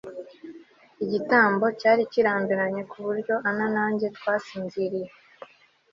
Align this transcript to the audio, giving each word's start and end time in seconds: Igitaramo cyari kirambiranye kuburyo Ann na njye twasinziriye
Igitaramo 1.03 1.67
cyari 1.79 2.03
kirambiranye 2.11 2.81
kuburyo 2.91 3.33
Ann 3.49 3.59
na 3.75 3.85
njye 3.91 4.07
twasinziriye 4.17 5.09